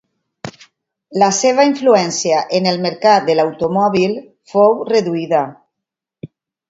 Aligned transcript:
La 1.23 1.27
seva 1.39 1.65
influència 1.67 2.39
en 2.59 2.69
el 2.71 2.81
mercat 2.87 3.27
de 3.27 3.35
l'automòbil 3.41 4.17
fou 4.55 4.75
reduïda. 4.93 5.43